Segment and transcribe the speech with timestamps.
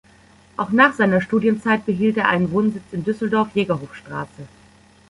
[0.57, 4.47] Auch nach seiner Studienzeit behielt er einen Wohnsitz in Düsseldorf, Jägerhofstraße.